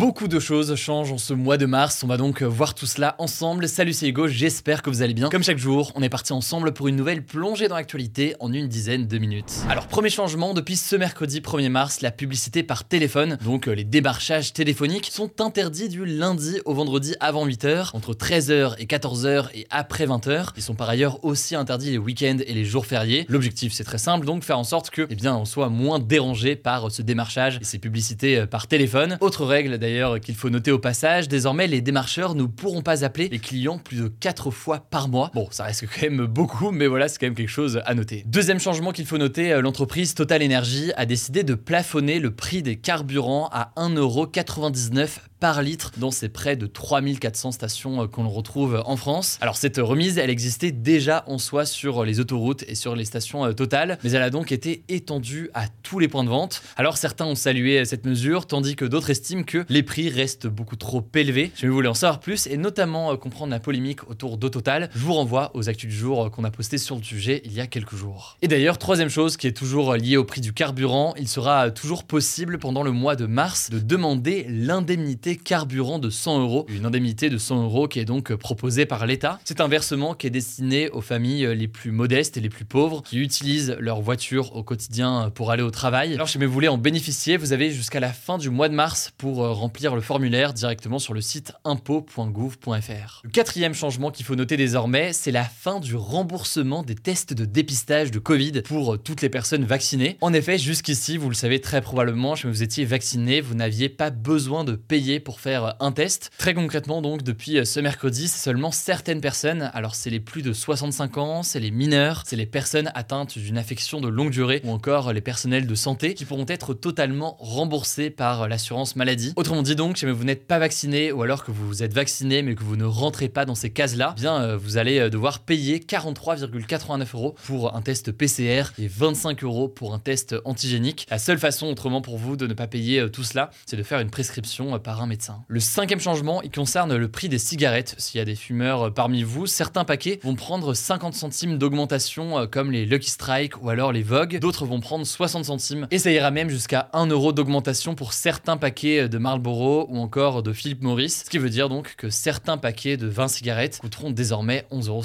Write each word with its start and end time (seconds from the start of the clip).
Beaucoup 0.00 0.28
de 0.28 0.40
choses 0.40 0.74
changent 0.76 1.12
en 1.12 1.18
ce 1.18 1.34
mois 1.34 1.58
de 1.58 1.66
mars, 1.66 2.02
on 2.02 2.06
va 2.06 2.16
donc 2.16 2.40
voir 2.42 2.74
tout 2.74 2.86
cela 2.86 3.16
ensemble. 3.18 3.68
Salut 3.68 3.92
c'est 3.92 4.08
Hugo, 4.08 4.28
j'espère 4.28 4.80
que 4.80 4.88
vous 4.88 5.02
allez 5.02 5.12
bien. 5.12 5.28
Comme 5.28 5.42
chaque 5.42 5.58
jour, 5.58 5.92
on 5.94 6.00
est 6.00 6.08
parti 6.08 6.32
ensemble 6.32 6.72
pour 6.72 6.88
une 6.88 6.96
nouvelle 6.96 7.22
plongée 7.22 7.68
dans 7.68 7.74
l'actualité 7.74 8.34
en 8.40 8.50
une 8.50 8.66
dizaine 8.66 9.06
de 9.06 9.18
minutes. 9.18 9.52
Alors 9.68 9.88
premier 9.88 10.08
changement, 10.08 10.54
depuis 10.54 10.76
ce 10.76 10.96
mercredi 10.96 11.40
1er 11.40 11.68
mars, 11.68 12.00
la 12.00 12.10
publicité 12.10 12.62
par 12.62 12.84
téléphone, 12.84 13.36
donc 13.44 13.68
euh, 13.68 13.72
les 13.72 13.84
démarchages 13.84 14.54
téléphoniques, 14.54 15.10
sont 15.12 15.38
interdits 15.38 15.90
du 15.90 16.06
lundi 16.06 16.62
au 16.64 16.72
vendredi 16.72 17.14
avant 17.20 17.46
8h, 17.46 17.90
entre 17.92 18.14
13h 18.14 18.76
et 18.78 18.86
14h 18.86 19.48
et 19.52 19.66
après 19.68 20.06
20h. 20.06 20.52
Ils 20.56 20.62
sont 20.62 20.76
par 20.76 20.88
ailleurs 20.88 21.22
aussi 21.26 21.54
interdits 21.54 21.90
les 21.90 21.98
week-ends 21.98 22.38
et 22.46 22.54
les 22.54 22.64
jours 22.64 22.86
fériés. 22.86 23.26
L'objectif 23.28 23.74
c'est 23.74 23.84
très 23.84 23.98
simple, 23.98 24.24
donc 24.24 24.44
faire 24.44 24.58
en 24.58 24.64
sorte 24.64 24.88
que, 24.88 25.06
eh 25.10 25.14
bien, 25.14 25.36
on 25.36 25.44
soit 25.44 25.68
moins 25.68 25.98
dérangé 25.98 26.56
par 26.56 26.90
ce 26.90 27.02
démarchage 27.02 27.58
et 27.60 27.64
ces 27.64 27.78
publicités 27.78 28.38
euh, 28.38 28.46
par 28.46 28.66
téléphone. 28.66 29.18
Autre 29.20 29.44
règle 29.44 29.76
d'ailleurs 29.76 29.89
qu'il 30.22 30.34
faut 30.34 30.50
noter 30.50 30.72
au 30.72 30.78
passage, 30.78 31.28
désormais 31.28 31.66
les 31.66 31.80
démarcheurs 31.80 32.34
ne 32.34 32.44
pourront 32.44 32.82
pas 32.82 33.04
appeler 33.04 33.28
les 33.28 33.38
clients 33.38 33.78
plus 33.78 33.98
de 33.98 34.08
4 34.08 34.50
fois 34.50 34.80
par 34.90 35.08
mois. 35.08 35.30
Bon, 35.34 35.48
ça 35.50 35.64
reste 35.64 35.86
quand 35.86 36.02
même 36.02 36.26
beaucoup, 36.26 36.70
mais 36.70 36.86
voilà, 36.86 37.08
c'est 37.08 37.18
quand 37.18 37.26
même 37.26 37.34
quelque 37.34 37.48
chose 37.48 37.80
à 37.84 37.94
noter. 37.94 38.24
Deuxième 38.26 38.60
changement 38.60 38.92
qu'il 38.92 39.06
faut 39.06 39.18
noter, 39.18 39.52
euh, 39.52 39.60
l'entreprise 39.60 40.14
Total 40.14 40.42
Energy 40.42 40.92
a 40.96 41.06
décidé 41.06 41.42
de 41.42 41.54
plafonner 41.54 42.20
le 42.20 42.30
prix 42.30 42.62
des 42.62 42.76
carburants 42.76 43.48
à 43.52 43.72
1,99€ 43.76 45.08
par 45.40 45.62
litre 45.62 45.92
dans 45.96 46.10
ces 46.10 46.28
près 46.28 46.54
de 46.54 46.66
3400 46.66 47.52
stations 47.52 48.02
euh, 48.02 48.06
qu'on 48.06 48.28
retrouve 48.28 48.82
en 48.84 48.96
France. 48.96 49.38
Alors 49.40 49.56
cette 49.56 49.78
remise, 49.78 50.18
elle 50.18 50.30
existait 50.30 50.70
déjà 50.70 51.24
en 51.26 51.38
soi 51.38 51.64
sur 51.64 52.04
les 52.04 52.20
autoroutes 52.20 52.62
et 52.68 52.74
sur 52.74 52.94
les 52.94 53.06
stations 53.06 53.46
euh, 53.46 53.52
Total, 53.52 53.98
mais 54.04 54.12
elle 54.12 54.22
a 54.22 54.30
donc 54.30 54.52
été 54.52 54.84
étendue 54.88 55.50
à 55.54 55.66
tous 55.82 55.98
les 55.98 56.08
points 56.08 56.24
de 56.24 56.28
vente. 56.28 56.62
Alors 56.76 56.98
certains 56.98 57.24
ont 57.24 57.34
salué 57.34 57.84
cette 57.84 58.06
mesure, 58.06 58.46
tandis 58.46 58.76
que 58.76 58.84
d'autres 58.84 59.10
estiment 59.10 59.42
que 59.42 59.64
les 59.68 59.82
prix 59.82 60.10
restent 60.10 60.46
beaucoup 60.46 60.76
trop 60.76 61.06
élevés. 61.14 61.50
Si 61.54 61.66
vous 61.66 61.74
voulez 61.74 61.88
en 61.88 61.94
savoir 61.94 62.20
plus 62.20 62.46
et 62.46 62.58
notamment 62.58 63.12
euh, 63.12 63.16
comprendre 63.16 63.50
la 63.50 63.60
polémique 63.60 64.08
autour 64.10 64.36
d'Autotal, 64.36 64.90
je 64.94 65.00
vous 65.00 65.14
renvoie 65.14 65.50
aux 65.54 65.68
actus 65.68 65.88
du 65.88 65.96
jour 65.96 66.30
qu'on 66.30 66.44
a 66.44 66.50
posté 66.50 66.76
sur 66.76 66.96
le 66.96 67.02
sujet 67.02 67.40
il 67.46 67.52
y 67.52 67.60
a 67.60 67.66
quelques 67.66 67.96
jours. 67.96 68.36
Et 68.42 68.48
d'ailleurs, 68.48 68.76
troisième 68.76 69.08
chose 69.08 69.38
qui 69.38 69.46
est 69.46 69.56
toujours 69.56 69.94
liée 69.94 70.18
au 70.18 70.24
prix 70.24 70.42
du 70.42 70.52
carburant, 70.52 71.14
il 71.18 71.28
sera 71.28 71.70
toujours 71.70 72.04
possible 72.04 72.58
pendant 72.58 72.82
le 72.82 72.92
mois 72.92 73.16
de 73.16 73.26
mars 73.26 73.70
de 73.70 73.78
demander 73.78 74.44
l'indemnité 74.48 75.29
carburant 75.36 75.98
de 75.98 76.10
100 76.10 76.40
euros. 76.40 76.66
Une 76.68 76.86
indemnité 76.86 77.30
de 77.30 77.38
100 77.38 77.64
euros 77.64 77.88
qui 77.88 78.00
est 78.00 78.04
donc 78.04 78.34
proposée 78.34 78.86
par 78.86 79.06
l'État. 79.06 79.38
C'est 79.44 79.60
un 79.60 79.68
versement 79.68 80.14
qui 80.14 80.26
est 80.26 80.30
destiné 80.30 80.90
aux 80.90 81.00
familles 81.00 81.54
les 81.54 81.68
plus 81.68 81.92
modestes 81.92 82.36
et 82.36 82.40
les 82.40 82.48
plus 82.48 82.64
pauvres 82.64 83.02
qui 83.02 83.18
utilisent 83.18 83.76
leur 83.78 84.00
voiture 84.00 84.56
au 84.56 84.62
quotidien 84.62 85.30
pour 85.34 85.50
aller 85.50 85.62
au 85.62 85.70
travail. 85.70 86.14
Alors 86.14 86.28
si 86.28 86.38
vous 86.38 86.50
voulez 86.50 86.68
en 86.68 86.78
bénéficier, 86.78 87.36
vous 87.36 87.52
avez 87.52 87.70
jusqu'à 87.70 88.00
la 88.00 88.12
fin 88.12 88.38
du 88.38 88.50
mois 88.50 88.68
de 88.68 88.74
mars 88.74 89.12
pour 89.16 89.44
euh, 89.44 89.52
remplir 89.52 89.94
le 89.94 90.00
formulaire 90.00 90.52
directement 90.52 90.98
sur 90.98 91.14
le 91.14 91.20
site 91.20 91.52
impôt.gouv.fr. 91.64 93.20
Le 93.24 93.30
quatrième 93.30 93.74
changement 93.74 94.10
qu'il 94.10 94.24
faut 94.26 94.36
noter 94.36 94.56
désormais, 94.56 95.12
c'est 95.12 95.30
la 95.30 95.44
fin 95.44 95.80
du 95.80 95.96
remboursement 95.96 96.82
des 96.82 96.94
tests 96.94 97.34
de 97.34 97.44
dépistage 97.44 98.10
de 98.10 98.18
Covid 98.18 98.62
pour 98.62 99.00
toutes 99.02 99.22
les 99.22 99.28
personnes 99.28 99.64
vaccinées. 99.64 100.16
En 100.20 100.32
effet, 100.32 100.58
jusqu'ici, 100.58 101.16
vous 101.16 101.28
le 101.28 101.34
savez 101.34 101.60
très 101.60 101.80
probablement, 101.80 102.36
si 102.36 102.46
vous 102.46 102.62
étiez 102.62 102.84
vacciné, 102.84 103.40
vous 103.40 103.54
n'aviez 103.54 103.88
pas 103.88 104.10
besoin 104.10 104.64
de 104.64 104.74
payer 104.74 105.19
pour 105.20 105.40
faire 105.40 105.76
un 105.80 105.92
test. 105.92 106.30
Très 106.38 106.54
concrètement, 106.54 107.02
donc, 107.02 107.22
depuis 107.22 107.64
ce 107.64 107.80
mercredi, 107.80 108.28
c'est 108.28 108.42
seulement 108.42 108.72
certaines 108.72 109.20
personnes, 109.20 109.70
alors 109.74 109.94
c'est 109.94 110.10
les 110.10 110.20
plus 110.20 110.42
de 110.42 110.52
65 110.52 111.18
ans, 111.18 111.42
c'est 111.42 111.60
les 111.60 111.70
mineurs, 111.70 112.22
c'est 112.26 112.36
les 112.36 112.46
personnes 112.46 112.90
atteintes 112.94 113.38
d'une 113.38 113.58
affection 113.58 114.00
de 114.00 114.08
longue 114.08 114.30
durée 114.30 114.60
ou 114.64 114.70
encore 114.70 115.12
les 115.12 115.20
personnels 115.20 115.66
de 115.66 115.74
santé 115.74 116.14
qui 116.14 116.24
pourront 116.24 116.46
être 116.48 116.74
totalement 116.74 117.36
remboursés 117.38 118.10
par 118.10 118.48
l'assurance 118.48 118.96
maladie. 118.96 119.32
Autrement 119.36 119.62
dit 119.62 119.76
donc, 119.76 119.98
si 119.98 120.06
vous 120.06 120.24
n'êtes 120.24 120.46
pas 120.46 120.58
vacciné 120.58 121.12
ou 121.12 121.22
alors 121.22 121.44
que 121.44 121.50
vous 121.50 121.82
êtes 121.82 121.92
vacciné 121.92 122.42
mais 122.42 122.54
que 122.54 122.62
vous 122.62 122.76
ne 122.76 122.84
rentrez 122.84 123.28
pas 123.28 123.44
dans 123.44 123.54
ces 123.54 123.70
cases-là, 123.70 124.14
eh 124.16 124.20
bien 124.20 124.40
euh, 124.40 124.56
vous 124.56 124.76
allez 124.76 124.98
euh, 124.98 125.10
devoir 125.10 125.40
payer 125.40 125.78
43,89 125.78 127.14
euros 127.14 127.34
pour 127.44 127.74
un 127.74 127.82
test 127.82 128.12
PCR 128.12 128.64
et 128.78 128.88
25 128.88 129.42
euros 129.44 129.68
pour 129.68 129.94
un 129.94 129.98
test 129.98 130.34
antigénique. 130.44 131.06
La 131.10 131.18
seule 131.18 131.38
façon 131.38 131.66
autrement 131.66 132.00
pour 132.00 132.18
vous 132.18 132.36
de 132.36 132.46
ne 132.46 132.54
pas 132.54 132.66
payer 132.66 133.00
euh, 133.00 133.08
tout 133.08 133.24
cela, 133.24 133.50
c'est 133.66 133.76
de 133.76 133.82
faire 133.82 134.00
une 134.00 134.10
prescription 134.10 134.78
par 134.78 135.02
un 135.02 135.06
Le 135.48 135.60
cinquième 135.60 136.00
changement, 136.00 136.42
il 136.42 136.50
concerne 136.50 136.94
le 136.94 137.08
prix 137.08 137.28
des 137.28 137.38
cigarettes. 137.38 137.94
S'il 137.98 138.18
y 138.18 138.22
a 138.22 138.24
des 138.24 138.34
fumeurs 138.34 138.86
euh, 138.86 138.90
parmi 138.90 139.22
vous, 139.22 139.46
certains 139.46 139.84
paquets 139.84 140.20
vont 140.22 140.34
prendre 140.34 140.74
50 140.74 141.14
centimes 141.14 141.58
d'augmentation 141.58 142.38
euh, 142.38 142.46
comme 142.46 142.70
les 142.70 142.86
Lucky 142.86 143.10
Strike 143.10 143.62
ou 143.62 143.70
alors 143.70 143.92
les 143.92 144.02
Vogue. 144.02 144.38
D'autres 144.38 144.66
vont 144.66 144.80
prendre 144.80 145.06
60 145.06 145.44
centimes 145.44 145.88
et 145.90 145.98
ça 145.98 146.10
ira 146.10 146.30
même 146.30 146.48
jusqu'à 146.48 146.88
1 146.92 147.06
euro 147.06 147.32
d'augmentation 147.32 147.94
pour 147.94 148.12
certains 148.12 148.56
paquets 148.56 149.00
euh, 149.00 149.08
de 149.08 149.18
Marlboro 149.18 149.86
ou 149.88 149.98
encore 149.98 150.42
de 150.42 150.52
Philip 150.52 150.82
Morris. 150.82 151.10
Ce 151.24 151.30
qui 151.30 151.38
veut 151.38 151.50
dire 151.50 151.68
donc 151.68 151.94
que 151.96 152.10
certains 152.10 152.56
paquets 152.56 152.96
de 152.96 153.08
20 153.08 153.28
cigarettes 153.28 153.78
coûteront 153.78 154.10
désormais 154.10 154.66
11,50 154.70 154.88
euros. 154.88 155.02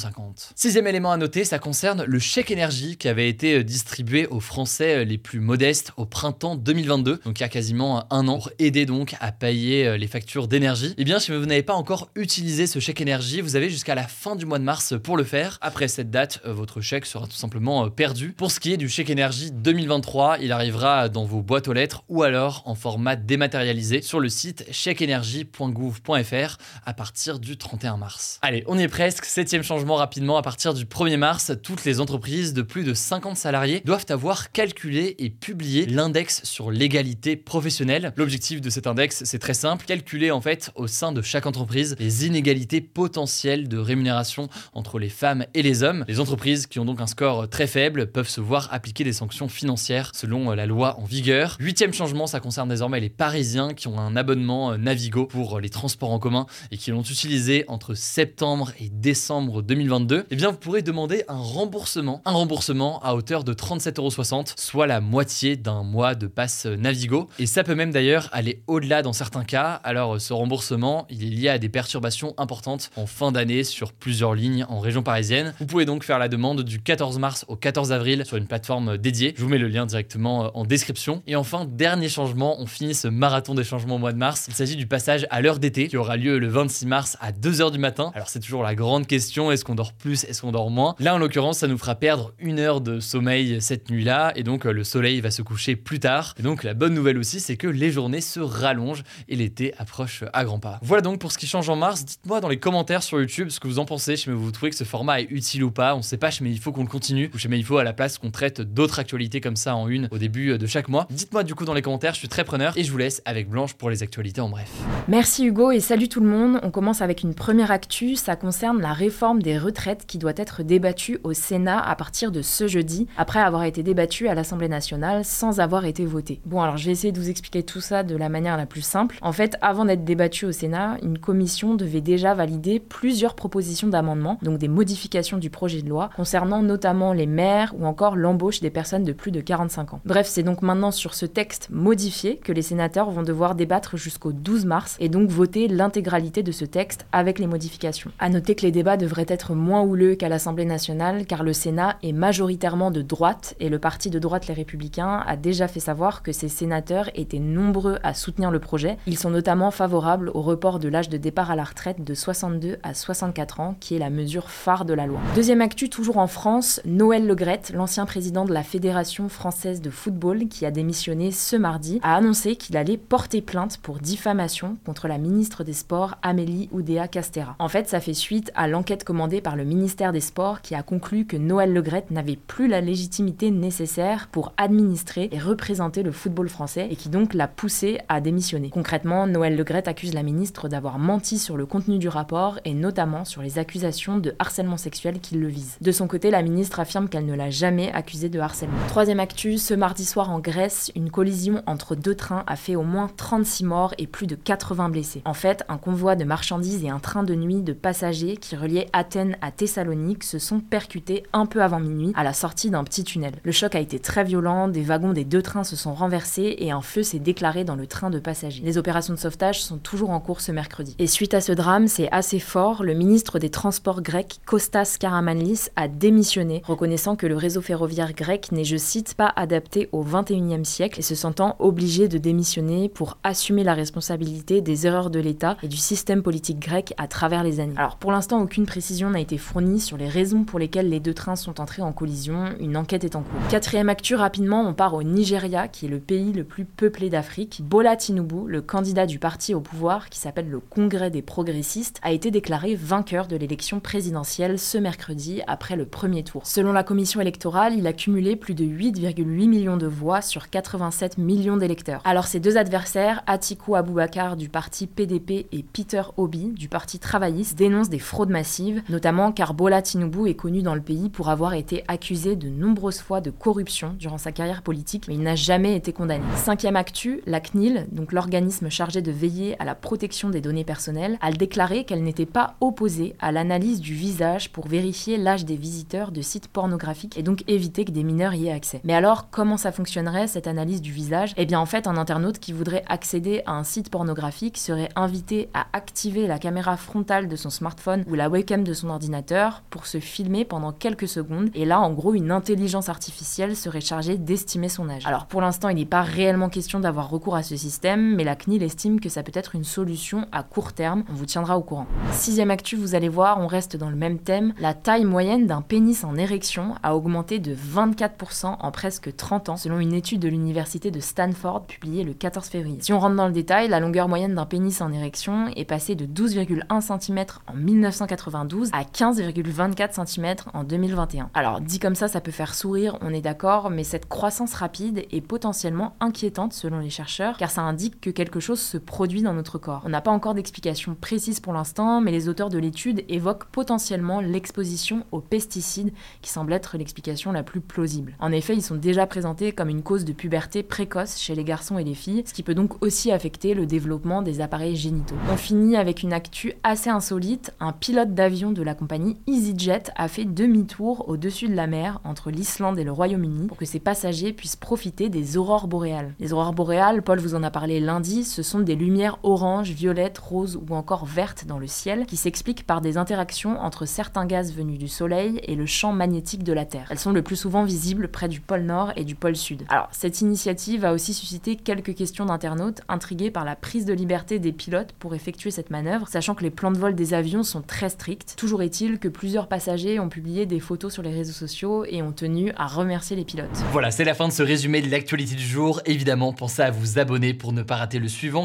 Sixième 0.55 0.87
élément 0.87 1.11
à 1.11 1.17
noter, 1.17 1.45
ça 1.45 1.59
concerne 1.59 2.03
le 2.03 2.19
chèque 2.19 2.51
énergie 2.51 2.97
qui 2.97 3.07
avait 3.07 3.29
été 3.29 3.63
distribué 3.63 4.27
aux 4.27 4.39
Français 4.39 5.05
les 5.05 5.17
plus 5.17 5.39
modestes 5.39 5.91
au 5.97 6.05
printemps 6.05 6.55
2022, 6.55 7.21
donc 7.25 7.39
il 7.39 7.41
y 7.41 7.45
a 7.45 7.49
quasiment 7.49 8.05
un 8.11 8.27
an, 8.27 8.35
pour 8.35 8.51
aider 8.59 8.85
donc 8.85 9.15
à 9.21 9.31
payer 9.31 9.94
les 9.97 10.07
factures 10.07 10.47
d'énergie, 10.47 10.93
eh 10.97 11.03
bien 11.03 11.19
si 11.19 11.31
vous 11.31 11.45
n'avez 11.45 11.63
pas 11.63 11.73
encore 11.73 12.09
utilisé 12.15 12.67
ce 12.67 12.79
chèque 12.79 13.01
énergie, 13.01 13.41
vous 13.41 13.55
avez 13.55 13.69
jusqu'à 13.69 13.95
la 13.95 14.07
fin 14.07 14.35
du 14.35 14.45
mois 14.45 14.59
de 14.59 14.63
mars 14.63 14.93
pour 15.01 15.17
le 15.17 15.23
faire. 15.23 15.57
Après 15.61 15.87
cette 15.87 16.09
date, 16.09 16.41
euh, 16.45 16.53
votre 16.53 16.81
chèque 16.81 17.05
sera 17.05 17.27
tout 17.27 17.35
simplement 17.35 17.85
euh, 17.85 17.89
perdu. 17.89 18.33
Pour 18.33 18.51
ce 18.51 18.59
qui 18.59 18.73
est 18.73 18.77
du 18.77 18.89
chèque 18.89 19.09
énergie 19.09 19.51
2023, 19.51 20.37
il 20.41 20.51
arrivera 20.51 21.09
dans 21.09 21.25
vos 21.25 21.41
boîtes 21.41 21.67
aux 21.67 21.73
lettres 21.73 22.03
ou 22.09 22.23
alors 22.23 22.63
en 22.65 22.75
format 22.75 23.15
dématérialisé 23.15 24.01
sur 24.01 24.19
le 24.19 24.29
site 24.29 24.65
chèqueénergie.gouv.fr 24.71 26.57
à 26.85 26.93
partir 26.93 27.39
du 27.39 27.57
31 27.57 27.97
mars. 27.97 28.39
Allez, 28.41 28.63
on 28.67 28.77
y 28.77 28.83
est 28.83 28.87
presque. 28.87 29.25
Septième 29.25 29.63
changement 29.63 29.95
rapidement. 29.95 30.37
À 30.37 30.41
partir 30.41 30.73
du 30.73 30.85
1er 30.85 31.17
mars, 31.17 31.51
toutes 31.63 31.85
les 31.85 31.99
entreprises 31.99 32.53
de 32.53 32.61
plus 32.61 32.83
de 32.83 32.93
50 32.93 33.37
salariés 33.37 33.81
doivent 33.85 34.05
avoir 34.09 34.51
calculé 34.51 35.15
et 35.19 35.29
publié 35.29 35.85
l'index 35.85 36.41
sur 36.43 36.71
l'égalité 36.71 37.35
professionnelle. 37.35 38.13
L'objectif 38.15 38.61
de 38.61 38.69
cet 38.69 38.87
index, 38.87 39.23
c'est 39.25 39.39
très 39.39 39.53
simple 39.53 39.74
calculer 39.83 40.31
en 40.31 40.41
fait 40.41 40.71
au 40.75 40.87
sein 40.87 41.11
de 41.11 41.21
chaque 41.21 41.45
entreprise 41.45 41.95
les 41.99 42.25
inégalités 42.25 42.81
potentielles 42.81 43.67
de 43.67 43.77
rémunération 43.77 44.47
entre 44.73 44.99
les 44.99 45.09
femmes 45.09 45.45
et 45.53 45.61
les 45.61 45.83
hommes. 45.83 46.05
Les 46.07 46.19
entreprises 46.19 46.67
qui 46.67 46.79
ont 46.79 46.85
donc 46.85 47.01
un 47.01 47.07
score 47.07 47.49
très 47.49 47.67
faible 47.67 48.07
peuvent 48.07 48.29
se 48.29 48.41
voir 48.41 48.69
appliquer 48.71 49.03
des 49.03 49.13
sanctions 49.13 49.49
financières 49.49 50.11
selon 50.13 50.51
la 50.51 50.65
loi 50.65 50.99
en 50.99 51.03
vigueur. 51.03 51.57
Huitième 51.59 51.93
changement, 51.93 52.27
ça 52.27 52.39
concerne 52.39 52.69
désormais 52.69 52.99
les 52.99 53.09
Parisiens 53.09 53.73
qui 53.73 53.87
ont 53.87 53.99
un 53.99 54.15
abonnement 54.15 54.71
euh, 54.71 54.77
Navigo 54.77 55.25
pour 55.25 55.59
les 55.59 55.69
transports 55.69 56.11
en 56.11 56.19
commun 56.19 56.45
et 56.71 56.77
qui 56.77 56.91
l'ont 56.91 57.01
utilisé 57.01 57.65
entre 57.67 57.93
septembre 57.93 58.71
et 58.79 58.89
décembre 58.89 59.61
2022. 59.61 60.25
Eh 60.29 60.35
bien, 60.35 60.51
vous 60.51 60.57
pourrez 60.57 60.81
demander 60.81 61.23
un 61.27 61.37
remboursement, 61.37 62.21
un 62.25 62.31
remboursement 62.31 63.01
à 63.03 63.15
hauteur 63.15 63.43
de 63.43 63.53
37,60€, 63.53 64.53
soit 64.57 64.87
la 64.87 65.01
moitié 65.01 65.55
d'un 65.55 65.83
mois 65.83 66.15
de 66.15 66.27
passe 66.27 66.65
Navigo. 66.65 67.29
Et 67.39 67.45
ça 67.45 67.63
peut 67.63 67.75
même 67.75 67.91
d'ailleurs 67.91 68.29
aller 68.31 68.61
au-delà 68.67 69.01
dans 69.01 69.13
certains 69.13 69.43
cas 69.43 69.64
alors 69.73 70.19
ce 70.19 70.33
remboursement, 70.33 71.05
il 71.09 71.23
est 71.23 71.29
lié 71.29 71.49
à 71.49 71.57
des 71.57 71.69
perturbations 71.69 72.33
importantes 72.37 72.89
en 72.95 73.05
fin 73.05 73.31
d'année 73.31 73.63
sur 73.63 73.93
plusieurs 73.93 74.35
lignes 74.35 74.65
en 74.69 74.79
région 74.79 75.03
parisienne. 75.03 75.53
Vous 75.59 75.65
pouvez 75.65 75.85
donc 75.85 76.03
faire 76.03 76.19
la 76.19 76.27
demande 76.27 76.63
du 76.63 76.79
14 76.81 77.19
mars 77.19 77.45
au 77.47 77.55
14 77.55 77.91
avril 77.91 78.23
sur 78.25 78.37
une 78.37 78.47
plateforme 78.47 78.97
dédiée. 78.97 79.33
Je 79.37 79.43
vous 79.43 79.49
mets 79.49 79.57
le 79.57 79.67
lien 79.67 79.85
directement 79.85 80.45
euh, 80.45 80.49
en 80.53 80.65
description. 80.65 81.21
Et 81.27 81.35
enfin, 81.35 81.65
dernier 81.65 82.09
changement, 82.09 82.59
on 82.59 82.65
finit 82.65 82.95
ce 82.95 83.07
marathon 83.07 83.55
des 83.55 83.63
changements 83.63 83.95
au 83.95 83.99
mois 83.99 84.13
de 84.13 84.17
mars. 84.17 84.45
Il 84.47 84.53
s'agit 84.53 84.75
du 84.75 84.87
passage 84.87 85.27
à 85.29 85.41
l'heure 85.41 85.59
d'été 85.59 85.87
qui 85.87 85.97
aura 85.97 86.17
lieu 86.17 86.39
le 86.39 86.47
26 86.47 86.85
mars 86.85 87.17
à 87.19 87.31
2h 87.31 87.71
du 87.71 87.79
matin. 87.79 88.11
Alors 88.15 88.29
c'est 88.29 88.39
toujours 88.39 88.63
la 88.63 88.75
grande 88.75 89.07
question, 89.07 89.51
est-ce 89.51 89.65
qu'on 89.65 89.75
dort 89.75 89.93
plus, 89.93 90.23
est-ce 90.25 90.41
qu'on 90.41 90.51
dort 90.51 90.69
moins? 90.69 90.95
Là 90.99 91.15
en 91.15 91.17
l'occurrence, 91.17 91.59
ça 91.59 91.67
nous 91.67 91.77
fera 91.77 91.95
perdre 91.95 92.33
une 92.39 92.59
heure 92.59 92.81
de 92.81 92.99
sommeil 92.99 93.61
cette 93.61 93.89
nuit-là 93.89 94.33
et 94.35 94.43
donc 94.43 94.65
euh, 94.65 94.71
le 94.71 94.83
soleil 94.83 95.21
va 95.21 95.31
se 95.31 95.41
coucher 95.41 95.75
plus 95.75 95.99
tard. 95.99 96.33
Et 96.37 96.43
donc 96.43 96.63
la 96.63 96.73
bonne 96.73 96.93
nouvelle 96.93 97.17
aussi, 97.17 97.39
c'est 97.39 97.57
que 97.57 97.67
les 97.67 97.91
journées 97.91 98.21
se 98.21 98.39
rallongent 98.39 99.03
et 99.27 99.35
les 99.35 99.49
l'été 99.55 99.73
approche 99.77 100.23
à 100.33 100.43
grands 100.43 100.59
pas. 100.59 100.79
Voilà 100.81 101.01
donc 101.01 101.19
pour 101.19 101.31
ce 101.31 101.37
qui 101.37 101.47
change 101.47 101.69
en 101.69 101.75
mars. 101.75 102.03
Dites-moi 102.03 102.41
dans 102.41 102.49
les 102.49 102.59
commentaires 102.59 103.03
sur 103.03 103.19
YouTube 103.19 103.49
ce 103.49 103.59
que 103.59 103.67
vous 103.67 103.79
en 103.79 103.85
pensez. 103.85 104.15
Je 104.17 104.29
me 104.29 104.35
vous 104.35 104.51
trouvez 104.51 104.69
que 104.69 104.75
ce 104.75 104.83
format 104.83 105.21
est 105.21 105.27
utile 105.29 105.63
ou 105.63 105.71
pas. 105.71 105.95
On 105.95 106.01
sait 106.01 106.17
pas, 106.17 106.29
mais 106.41 106.51
il 106.51 106.59
faut 106.59 106.71
qu'on 106.71 106.83
le 106.83 106.89
continue. 106.89 107.31
Ou 107.33 107.37
mais 107.47 107.57
il 107.57 107.63
faut 107.63 107.77
à 107.77 107.83
la 107.83 107.93
place 107.93 108.17
qu'on 108.17 108.31
traite 108.31 108.61
d'autres 108.61 108.99
actualités 108.99 109.39
comme 109.39 109.55
ça 109.55 109.75
en 109.75 109.87
une 109.87 110.07
au 110.11 110.17
début 110.17 110.57
de 110.57 110.67
chaque 110.67 110.89
mois. 110.89 111.07
Dites-moi 111.09 111.43
du 111.43 111.55
coup 111.55 111.63
dans 111.63 111.73
les 111.73 111.81
commentaires, 111.81 112.13
je 112.13 112.19
suis 112.19 112.27
très 112.27 112.43
preneur 112.43 112.77
et 112.77 112.83
je 112.83 112.91
vous 112.91 112.97
laisse 112.97 113.21
avec 113.25 113.49
Blanche 113.49 113.75
pour 113.75 113.89
les 113.89 114.03
actualités 114.03 114.41
en 114.41 114.49
bref. 114.49 114.69
Merci 115.07 115.45
Hugo 115.45 115.71
et 115.71 115.79
salut 115.79 116.09
tout 116.09 116.19
le 116.19 116.27
monde. 116.27 116.59
On 116.63 116.71
commence 116.71 117.01
avec 117.01 117.23
une 117.23 117.33
première 117.33 117.71
actu. 117.71 118.15
Ça 118.15 118.35
concerne 118.35 118.81
la 118.81 118.93
réforme 118.93 119.41
des 119.41 119.57
retraites 119.57 120.05
qui 120.05 120.17
doit 120.17 120.33
être 120.35 120.63
débattue 120.63 121.19
au 121.23 121.33
Sénat 121.33 121.79
à 121.79 121.95
partir 121.95 122.31
de 122.31 122.41
ce 122.41 122.67
jeudi, 122.67 123.07
après 123.17 123.39
avoir 123.39 123.63
été 123.63 123.83
débattue 123.83 124.27
à 124.27 124.33
l'Assemblée 124.33 124.69
nationale 124.69 125.23
sans 125.23 125.59
avoir 125.59 125.85
été 125.85 126.05
votée. 126.05 126.41
Bon, 126.45 126.61
alors 126.61 126.77
je 126.77 126.85
vais 126.87 126.91
essayer 126.91 127.11
de 127.11 127.19
vous 127.19 127.29
expliquer 127.29 127.63
tout 127.63 127.81
ça 127.81 128.03
de 128.03 128.15
la 128.15 128.29
manière 128.29 128.57
la 128.57 128.65
plus 128.65 128.81
simple. 128.81 129.17
En 129.21 129.31
fait, 129.31 129.44
avant 129.61 129.85
d'être 129.85 130.03
débattue 130.03 130.45
au 130.45 130.51
Sénat, 130.51 130.97
une 131.03 131.17
commission 131.17 131.75
devait 131.75 132.01
déjà 132.01 132.33
valider 132.33 132.79
plusieurs 132.79 133.35
propositions 133.35 133.87
d'amendements, 133.87 134.39
donc 134.41 134.57
des 134.57 134.67
modifications 134.67 135.37
du 135.37 135.49
projet 135.49 135.81
de 135.81 135.89
loi, 135.89 136.09
concernant 136.15 136.61
notamment 136.61 137.13
les 137.13 137.25
maires 137.25 137.73
ou 137.77 137.85
encore 137.85 138.15
l'embauche 138.15 138.61
des 138.61 138.69
personnes 138.69 139.03
de 139.03 139.13
plus 139.13 139.31
de 139.31 139.41
45 139.41 139.93
ans. 139.93 140.01
Bref, 140.05 140.27
c'est 140.27 140.43
donc 140.43 140.61
maintenant 140.61 140.91
sur 140.91 141.13
ce 141.13 141.25
texte 141.25 141.69
modifié 141.71 142.37
que 142.37 142.51
les 142.51 142.61
sénateurs 142.61 143.11
vont 143.11 143.23
devoir 143.23 143.55
débattre 143.55 143.97
jusqu'au 143.97 144.31
12 144.31 144.65
mars 144.65 144.97
et 144.99 145.09
donc 145.09 145.29
voter 145.29 145.67
l'intégralité 145.67 146.43
de 146.43 146.51
ce 146.51 146.65
texte 146.65 147.05
avec 147.11 147.39
les 147.39 147.47
modifications. 147.47 148.11
À 148.19 148.29
noter 148.29 148.55
que 148.55 148.63
les 148.63 148.71
débats 148.71 148.97
devraient 148.97 149.25
être 149.27 149.53
moins 149.53 149.81
houleux 149.81 150.15
qu'à 150.15 150.29
l'Assemblée 150.29 150.65
nationale 150.65 151.25
car 151.25 151.43
le 151.43 151.53
Sénat 151.53 151.97
est 152.03 152.13
majoritairement 152.13 152.91
de 152.91 153.01
droite 153.01 153.55
et 153.59 153.69
le 153.69 153.79
parti 153.79 154.09
de 154.09 154.19
droite 154.19 154.47
Les 154.47 154.53
Républicains 154.53 155.23
a 155.25 155.35
déjà 155.35 155.67
fait 155.67 155.79
savoir 155.79 156.23
que 156.23 156.31
ses 156.31 156.49
sénateurs 156.49 157.09
étaient 157.15 157.39
nombreux 157.39 157.99
à 158.03 158.13
soutenir 158.13 158.51
le 158.51 158.59
projet. 158.59 158.97
Ils 159.07 159.17
sont 159.17 159.31
notamment 159.35 159.69
favorables 159.69 160.31
au 160.33 160.41
report 160.41 160.79
de 160.79 160.87
l'âge 160.87 161.09
de 161.09 161.17
départ 161.17 161.51
à 161.51 161.57
la 161.57 161.65
retraite 161.65 162.01
de 162.01 162.13
62 162.13 162.77
à 162.83 162.93
64 162.93 163.59
ans 163.59 163.75
qui 163.81 163.93
est 163.93 163.99
la 163.99 164.09
mesure 164.09 164.49
phare 164.49 164.85
de 164.85 164.93
la 164.93 165.07
loi. 165.07 165.19
Deuxième 165.35 165.59
actu 165.59 165.89
toujours 165.89 166.19
en 166.19 166.27
France, 166.27 166.79
Noël 166.85 167.27
Legrette, 167.27 167.73
l'ancien 167.75 168.05
président 168.05 168.45
de 168.45 168.53
la 168.53 168.63
Fédération 168.63 169.27
française 169.27 169.81
de 169.81 169.89
football 169.89 170.47
qui 170.47 170.65
a 170.65 170.71
démissionné 170.71 171.33
ce 171.33 171.57
mardi, 171.57 171.99
a 172.01 172.15
annoncé 172.15 172.55
qu'il 172.55 172.77
allait 172.77 172.95
porter 172.95 173.41
plainte 173.41 173.77
pour 173.79 173.99
diffamation 173.99 174.77
contre 174.85 175.09
la 175.09 175.17
ministre 175.17 175.65
des 175.65 175.73
Sports 175.73 176.15
Amélie 176.21 176.69
Oudéa 176.71 177.09
Castera. 177.09 177.57
En 177.59 177.67
fait, 177.67 177.89
ça 177.89 177.99
fait 177.99 178.13
suite 178.13 178.53
à 178.55 178.69
l'enquête 178.69 179.03
commandée 179.03 179.41
par 179.41 179.57
le 179.57 179.65
ministère 179.65 180.13
des 180.13 180.21
Sports 180.21 180.61
qui 180.61 180.75
a 180.75 180.81
conclu 180.81 181.25
que 181.25 181.35
Noël 181.35 181.73
Legrette 181.73 182.09
n'avait 182.09 182.37
plus 182.37 182.69
la 182.69 182.79
légitimité 182.79 183.51
nécessaire 183.51 184.29
pour 184.31 184.53
administrer 184.55 185.27
et 185.33 185.39
représenter 185.39 186.03
le 186.03 186.13
football 186.13 186.47
français 186.47 186.87
et 186.89 186.95
qui 186.95 187.09
donc 187.09 187.33
l'a 187.33 187.49
poussé 187.49 187.99
à 188.07 188.21
démissionner. 188.21 188.69
Concrètement, 188.69 189.24
Noël 189.31 189.55
Legrette 189.55 189.87
accuse 189.87 190.13
la 190.13 190.23
ministre 190.23 190.67
d'avoir 190.67 190.99
menti 190.99 191.37
sur 191.37 191.57
le 191.57 191.65
contenu 191.65 191.97
du 191.99 192.07
rapport 192.07 192.59
et 192.65 192.73
notamment 192.73 193.25
sur 193.25 193.41
les 193.41 193.59
accusations 193.59 194.17
de 194.17 194.35
harcèlement 194.39 194.77
sexuel 194.77 195.19
qui 195.19 195.35
le 195.35 195.47
visent. 195.47 195.77
De 195.81 195.91
son 195.91 196.07
côté, 196.07 196.31
la 196.31 196.41
ministre 196.41 196.79
affirme 196.79 197.09
qu'elle 197.09 197.25
ne 197.25 197.35
l'a 197.35 197.49
jamais 197.49 197.91
accusé 197.91 198.29
de 198.29 198.39
harcèlement. 198.39 198.77
Troisième 198.87 199.19
actu, 199.19 199.57
ce 199.57 199.73
mardi 199.73 200.05
soir 200.05 200.31
en 200.31 200.39
Grèce, 200.39 200.91
une 200.95 201.09
collision 201.09 201.63
entre 201.65 201.95
deux 201.95 202.15
trains 202.15 202.43
a 202.47 202.55
fait 202.55 202.75
au 202.75 202.83
moins 202.83 203.09
36 203.15 203.63
morts 203.63 203.93
et 203.97 204.07
plus 204.07 204.27
de 204.27 204.35
80 204.35 204.89
blessés. 204.89 205.21
En 205.25 205.33
fait, 205.33 205.63
un 205.69 205.77
convoi 205.77 206.15
de 206.15 206.23
marchandises 206.23 206.83
et 206.83 206.89
un 206.89 206.99
train 206.99 207.23
de 207.23 207.35
nuit 207.35 207.61
de 207.61 207.73
passagers 207.73 208.37
qui 208.37 208.55
reliait 208.55 208.87
Athènes 208.93 209.37
à 209.41 209.51
Thessalonique 209.51 210.23
se 210.23 210.39
sont 210.39 210.59
percutés 210.59 211.23
un 211.33 211.45
peu 211.45 211.61
avant 211.61 211.79
minuit 211.79 212.13
à 212.15 212.23
la 212.23 212.33
sortie 212.33 212.69
d'un 212.69 212.83
petit 212.83 213.03
tunnel. 213.03 213.33
Le 213.43 213.51
choc 213.51 213.75
a 213.75 213.79
été 213.79 213.99
très 213.99 214.23
violent, 214.23 214.67
des 214.67 214.83
wagons 214.83 215.13
des 215.13 215.25
deux 215.25 215.41
trains 215.41 215.63
se 215.63 215.75
sont 215.75 215.93
renversés 215.93 216.55
et 216.59 216.71
un 216.71 216.81
feu 216.81 217.03
s'est 217.03 217.19
déclaré 217.19 217.63
dans 217.63 217.75
le 217.75 217.87
train 217.87 218.09
de 218.09 218.19
passagers. 218.19 218.61
Les 218.63 218.77
opérations 218.77 219.14
de 219.15 219.19
sauvetage 219.19 219.63
sont 219.63 219.77
toujours 219.77 220.11
en 220.11 220.19
cours 220.19 220.41
ce 220.41 220.51
mercredi. 220.51 220.95
Et 220.99 221.07
suite 221.07 221.33
à 221.33 221.41
ce 221.41 221.51
drame, 221.51 221.87
c'est 221.87 222.09
assez 222.11 222.39
fort, 222.39 222.83
le 222.83 222.93
ministre 222.93 223.39
des 223.39 223.49
Transports 223.49 224.01
grec, 224.01 224.39
Kostas 224.45 224.97
Karamanlis, 224.99 225.69
a 225.75 225.87
démissionné, 225.87 226.61
reconnaissant 226.65 227.15
que 227.15 227.27
le 227.27 227.35
réseau 227.35 227.61
ferroviaire 227.61 228.13
grec 228.13 228.51
n'est, 228.51 228.63
je 228.63 228.77
cite, 228.77 229.15
pas 229.15 229.33
adapté 229.35 229.89
au 229.91 230.03
21e 230.03 230.63
siècle 230.63 230.99
et 230.99 231.03
se 231.03 231.15
sentant 231.15 231.55
obligé 231.59 232.07
de 232.07 232.17
démissionner 232.17 232.89
pour 232.89 233.17
assumer 233.23 233.63
la 233.63 233.73
responsabilité 233.73 234.61
des 234.61 234.87
erreurs 234.87 235.09
de 235.09 235.19
l'État 235.19 235.57
et 235.63 235.67
du 235.67 235.77
système 235.77 236.21
politique 236.21 236.59
grec 236.59 236.93
à 236.97 237.07
travers 237.07 237.43
les 237.43 237.59
années. 237.59 237.75
Alors 237.77 237.97
pour 237.97 238.11
l'instant, 238.11 238.41
aucune 238.41 238.65
précision 238.65 239.09
n'a 239.09 239.19
été 239.19 239.37
fournie 239.37 239.79
sur 239.79 239.97
les 239.97 240.09
raisons 240.09 240.43
pour 240.43 240.59
lesquelles 240.59 240.89
les 240.89 240.99
deux 240.99 241.13
trains 241.13 241.35
sont 241.35 241.59
entrés 241.61 241.81
en 241.81 241.93
collision, 241.93 242.49
une 242.59 242.77
enquête 242.77 243.03
est 243.03 243.15
en 243.15 243.21
cours. 243.21 243.47
Quatrième 243.49 243.89
actu, 243.89 244.15
rapidement, 244.15 244.61
on 244.61 244.73
part 244.73 244.93
au 244.93 245.03
Nigeria, 245.03 245.67
qui 245.67 245.85
est 245.85 245.89
le 245.89 245.99
pays 245.99 246.33
le 246.33 246.43
plus 246.43 246.65
peuplé 246.65 247.09
d'Afrique. 247.09 247.61
Bola 247.63 247.95
Tinubu, 247.95 248.47
le 248.47 248.61
candidat 248.61 249.04
du 249.05 249.19
parti 249.19 249.53
au 249.53 249.61
pouvoir, 249.61 250.09
qui 250.09 250.19
s'appelle 250.19 250.49
le 250.49 250.59
Congrès 250.59 251.09
des 251.09 251.21
progressistes, 251.21 251.99
a 252.03 252.11
été 252.11 252.31
déclaré 252.31 252.75
vainqueur 252.75 253.27
de 253.27 253.35
l'élection 253.35 253.79
présidentielle 253.79 254.59
ce 254.59 254.77
mercredi 254.77 255.41
après 255.47 255.75
le 255.75 255.85
premier 255.85 256.23
tour. 256.23 256.45
Selon 256.45 256.71
la 256.71 256.83
commission 256.83 257.21
électorale, 257.21 257.73
il 257.77 257.87
a 257.87 257.93
cumulé 257.93 258.35
plus 258.35 258.53
de 258.53 258.65
8,8 258.65 259.23
millions 259.47 259.77
de 259.77 259.87
voix 259.87 260.21
sur 260.21 260.49
87 260.49 261.17
millions 261.17 261.57
d'électeurs. 261.57 262.01
Alors 262.05 262.27
ses 262.27 262.39
deux 262.39 262.57
adversaires, 262.57 263.23
Atiku 263.27 263.75
Abubakar 263.75 264.35
du 264.35 264.49
parti 264.49 264.87
PDP 264.87 265.47
et 265.51 265.63
Peter 265.63 266.03
Obi 266.17 266.51
du 266.51 266.67
parti 266.67 266.99
travailliste, 266.99 267.57
dénoncent 267.57 267.89
des 267.89 267.99
fraudes 267.99 268.29
massives, 268.29 268.81
notamment 268.89 269.31
car 269.31 269.53
Bola 269.53 269.81
Tinubu 269.81 270.29
est 270.29 270.35
connu 270.35 270.61
dans 270.61 270.75
le 270.75 270.81
pays 270.81 271.09
pour 271.09 271.29
avoir 271.29 271.53
été 271.53 271.83
accusé 271.87 272.35
de 272.35 272.49
nombreuses 272.49 272.99
fois 272.99 273.21
de 273.21 273.31
corruption 273.31 273.95
durant 273.97 274.17
sa 274.17 274.31
carrière 274.31 274.61
politique, 274.61 275.07
mais 275.07 275.15
il 275.15 275.21
n'a 275.21 275.35
jamais 275.35 275.75
été 275.75 275.93
condamné. 275.93 276.25
Cinquième 276.35 276.75
actu, 276.75 277.21
la 277.25 277.39
CNIL, 277.39 277.87
donc 277.91 278.11
l'organisme 278.11 278.69
chargé 278.69 278.94
de 279.01 279.11
veiller 279.11 279.59
à 279.59 279.65
la 279.65 279.75
protection 279.75 280.29
des 280.29 280.41
données 280.41 280.63
personnelles, 280.63 281.17
a 281.21 281.31
déclaré 281.31 281.83
qu'elle 281.83 282.03
n'était 282.03 282.25
pas 282.25 282.55
opposée 282.61 283.15
à 283.19 283.31
l'analyse 283.31 283.81
du 283.81 283.93
visage 283.93 284.51
pour 284.51 284.67
vérifier 284.67 285.17
l'âge 285.17 285.45
des 285.45 285.55
visiteurs 285.55 286.11
de 286.11 286.21
sites 286.21 286.47
pornographiques 286.47 287.17
et 287.17 287.23
donc 287.23 287.43
éviter 287.47 287.85
que 287.85 287.91
des 287.91 288.03
mineurs 288.03 288.33
y 288.33 288.47
aient 288.47 288.51
accès. 288.51 288.81
Mais 288.83 288.93
alors, 288.93 289.29
comment 289.29 289.57
ça 289.57 289.71
fonctionnerait 289.71 290.27
cette 290.27 290.47
analyse 290.47 290.81
du 290.81 290.91
visage? 290.91 291.33
Eh 291.37 291.45
bien 291.45 291.59
en 291.59 291.65
fait, 291.65 291.87
un 291.87 291.97
internaute 291.97 292.39
qui 292.39 292.53
voudrait 292.53 292.83
accéder 292.87 293.41
à 293.45 293.53
un 293.53 293.63
site 293.63 293.89
pornographique 293.89 294.57
serait 294.57 294.89
invité 294.95 295.49
à 295.53 295.65
activer 295.73 296.27
la 296.27 296.39
caméra 296.39 296.77
frontale 296.77 297.27
de 297.27 297.35
son 297.35 297.49
smartphone 297.49 298.03
ou 298.07 298.15
la 298.15 298.29
webcam 298.29 298.63
de 298.63 298.73
son 298.73 298.89
ordinateur 298.89 299.63
pour 299.69 299.85
se 299.85 299.99
filmer 299.99 300.45
pendant 300.45 300.71
quelques 300.71 301.07
secondes 301.07 301.49
et 301.53 301.65
là 301.65 301.79
en 301.79 301.91
gros 301.91 302.13
une 302.13 302.31
intelligence 302.31 302.89
artificielle 302.89 303.55
serait 303.55 303.81
chargée 303.81 304.17
d'estimer 304.17 304.69
son 304.69 304.89
âge. 304.89 305.05
Alors 305.05 305.25
pour 305.25 305.41
l'instant 305.41 305.69
il 305.69 305.75
n'est 305.75 305.85
pas 305.85 306.01
réellement 306.01 306.49
question 306.49 306.79
d'avoir 306.79 307.09
recours 307.09 307.35
à 307.35 307.43
ce 307.43 307.55
système 307.55 308.15
mais 308.15 308.23
la 308.23 308.35
CNIL 308.35 308.63
que 308.75 309.09
ça 309.09 309.23
peut 309.23 309.31
être 309.33 309.55
une 309.55 309.63
solution 309.63 310.25
à 310.31 310.43
court 310.43 310.73
terme, 310.73 311.05
on 311.09 311.13
vous 311.13 311.25
tiendra 311.25 311.57
au 311.57 311.61
courant. 311.61 311.87
Sixième 312.11 312.51
actu, 312.51 312.75
vous 312.75 312.93
allez 312.93 313.07
voir, 313.07 313.39
on 313.39 313.47
reste 313.47 313.77
dans 313.77 313.89
le 313.89 313.95
même 313.95 314.19
thème, 314.19 314.53
la 314.59 314.73
taille 314.73 315.05
moyenne 315.05 315.47
d'un 315.47 315.61
pénis 315.61 316.03
en 316.03 316.15
érection 316.15 316.75
a 316.83 316.95
augmenté 316.95 317.39
de 317.39 317.55
24% 317.55 318.57
en 318.59 318.71
presque 318.71 319.15
30 319.15 319.49
ans 319.49 319.57
selon 319.57 319.79
une 319.79 319.93
étude 319.93 320.19
de 320.19 320.27
l'université 320.27 320.91
de 320.91 320.99
Stanford 320.99 321.65
publiée 321.65 322.03
le 322.03 322.13
14 322.13 322.47
février. 322.47 322.77
Si 322.81 322.91
on 322.91 322.99
rentre 322.99 323.15
dans 323.15 323.27
le 323.27 323.33
détail, 323.33 323.69
la 323.69 323.79
longueur 323.79 324.09
moyenne 324.09 324.35
d'un 324.35 324.45
pénis 324.45 324.81
en 324.81 324.91
érection 324.91 325.47
est 325.55 325.65
passée 325.65 325.95
de 325.95 326.05
12,1 326.05 326.99
cm 326.99 327.25
en 327.47 327.53
1992 327.53 328.69
à 328.73 328.83
15,24 328.83 330.05
cm 330.05 330.35
en 330.53 330.63
2021. 330.65 331.29
Alors 331.33 331.61
dit 331.61 331.79
comme 331.79 331.95
ça, 331.95 332.09
ça 332.09 332.19
peut 332.19 332.31
faire 332.31 332.53
sourire, 332.53 332.97
on 333.01 333.13
est 333.13 333.21
d'accord, 333.21 333.69
mais 333.69 333.85
cette 333.85 334.09
croissance 334.09 334.53
rapide 334.53 335.05
est 335.11 335.21
potentiellement 335.21 335.95
inquiétante 336.01 336.53
selon 336.53 336.79
les 336.79 336.89
chercheurs, 336.89 337.37
car 337.37 337.49
ça 337.49 337.61
indique 337.61 338.01
que 338.01 338.09
quelque 338.09 338.41
chose 338.41 338.64
se 338.65 338.77
produit 338.77 339.21
dans 339.21 339.33
notre 339.33 339.57
corps. 339.57 339.81
On 339.85 339.89
n'a 339.89 340.01
pas 340.01 340.11
encore 340.11 340.33
d'explication 340.33 340.95
précise 340.99 341.39
pour 341.39 341.53
l'instant, 341.53 342.01
mais 342.01 342.11
les 342.11 342.29
auteurs 342.29 342.49
de 342.49 342.57
l'étude 342.57 343.03
évoquent 343.09 343.45
potentiellement 343.45 344.19
l'exposition 344.19 345.05
aux 345.11 345.21
pesticides, 345.21 345.93
qui 346.21 346.29
semble 346.29 346.53
être 346.53 346.77
l'explication 346.77 347.31
la 347.31 347.43
plus 347.43 347.61
plausible. 347.61 348.15
En 348.19 348.31
effet, 348.31 348.55
ils 348.55 348.61
sont 348.61 348.75
déjà 348.75 349.05
présentés 349.07 349.51
comme 349.51 349.69
une 349.69 349.83
cause 349.83 350.05
de 350.05 350.13
puberté 350.13 350.63
précoce 350.63 351.17
chez 351.17 351.35
les 351.35 351.43
garçons 351.43 351.77
et 351.77 351.83
les 351.83 351.93
filles, 351.93 352.23
ce 352.25 352.33
qui 352.33 352.43
peut 352.43 352.55
donc 352.55 352.83
aussi 352.83 353.11
affecter 353.11 353.53
le 353.53 353.65
développement 353.65 354.21
des 354.21 354.41
appareils 354.41 354.75
génitaux. 354.75 355.15
On 355.31 355.37
finit 355.37 355.77
avec 355.77 356.03
une 356.03 356.13
actu 356.13 356.53
assez 356.63 356.89
insolite, 356.89 357.53
un 357.59 357.71
pilote 357.71 358.13
d'avion 358.13 358.51
de 358.51 358.61
la 358.61 358.75
compagnie 358.75 359.17
EasyJet 359.27 359.83
a 359.95 360.07
fait 360.07 360.25
demi-tour 360.25 361.07
au-dessus 361.07 361.47
de 361.47 361.55
la 361.55 361.67
mer 361.67 361.99
entre 362.03 362.31
l'Islande 362.31 362.79
et 362.79 362.83
le 362.83 362.91
Royaume-Uni 362.91 363.47
pour 363.47 363.57
que 363.57 363.65
ses 363.65 363.79
passagers 363.79 364.33
puissent 364.33 364.55
profiter 364.55 365.09
des 365.09 365.37
aurores 365.37 365.67
boréales. 365.67 366.13
Les 366.19 366.33
aurores 366.33 366.53
boréales, 366.53 367.01
Paul 367.01 367.19
vous 367.19 367.35
en 367.35 367.43
a 367.43 367.51
parlé 367.51 367.79
lundi, 367.79 368.23
ce 368.23 368.43
sont 368.43 368.54
des 368.63 368.75
lumières 368.75 369.17
orange, 369.23 369.71
violettes, 369.71 370.17
roses 370.17 370.57
ou 370.57 370.73
encore 370.73 371.05
vertes 371.05 371.45
dans 371.45 371.59
le 371.59 371.67
ciel 371.67 372.05
qui 372.05 372.15
s'expliquent 372.15 372.65
par 372.65 372.81
des 372.81 372.97
interactions 372.97 373.59
entre 373.59 373.85
certains 373.85 374.25
gaz 374.25 374.53
venus 374.53 374.79
du 374.79 374.87
Soleil 374.87 375.39
et 375.43 375.55
le 375.55 375.65
champ 375.65 375.91
magnétique 375.91 376.43
de 376.43 376.53
la 376.53 376.65
Terre. 376.65 376.87
Elles 376.89 376.99
sont 376.99 377.11
le 377.11 377.21
plus 377.21 377.35
souvent 377.35 377.63
visibles 377.63 378.07
près 378.07 378.27
du 378.27 378.39
pôle 378.39 378.61
Nord 378.61 378.91
et 378.95 379.03
du 379.03 379.15
pôle 379.15 379.35
Sud. 379.35 379.63
Alors, 379.69 379.89
cette 379.91 380.21
initiative 380.21 380.85
a 380.85 380.93
aussi 380.93 381.13
suscité 381.13 381.55
quelques 381.55 381.95
questions 381.95 382.25
d'internautes 382.25 382.81
intrigués 382.87 383.31
par 383.31 383.45
la 383.45 383.55
prise 383.55 383.85
de 383.85 383.93
liberté 383.93 384.39
des 384.39 384.51
pilotes 384.51 384.93
pour 384.99 385.15
effectuer 385.15 385.51
cette 385.51 385.69
manœuvre, 385.69 386.07
sachant 386.07 386.35
que 386.35 386.43
les 386.43 386.51
plans 386.51 386.71
de 386.71 386.77
vol 386.77 386.95
des 386.95 387.13
avions 387.13 387.43
sont 387.43 387.61
très 387.61 387.89
stricts. 387.89 388.35
Toujours 388.37 388.61
est-il 388.61 388.99
que 388.99 389.07
plusieurs 389.07 389.47
passagers 389.47 389.99
ont 389.99 390.09
publié 390.09 390.45
des 390.45 390.59
photos 390.59 390.93
sur 390.93 391.03
les 391.03 391.11
réseaux 391.11 391.33
sociaux 391.33 391.85
et 391.85 392.01
ont 392.01 392.11
tenu 392.11 392.51
à 392.57 392.67
remercier 392.67 393.15
les 393.15 393.25
pilotes. 393.25 393.49
Voilà, 393.71 393.91
c'est 393.91 394.03
la 394.03 394.13
fin 394.13 394.27
de 394.27 394.33
ce 394.33 394.43
résumé 394.43 394.81
de 394.81 394.89
l'actualité 394.89 395.35
du 395.35 395.45
jour. 395.45 395.81
Évidemment, 395.85 396.33
pensez 396.33 396.61
à 396.61 396.71
vous 396.71 396.99
abonner 396.99 397.33
pour 397.33 397.53
ne 397.53 397.63
pas 397.63 397.75
rater 397.75 397.99
le 397.99 398.07
suivant. 398.07 398.44